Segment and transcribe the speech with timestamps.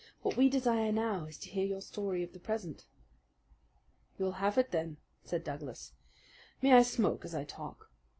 [0.23, 2.85] "What we desire now is to hear your story of the present."
[4.17, 5.93] "You'll have it, sir," said Douglas.
[6.59, 7.91] "May I smoke as I talk?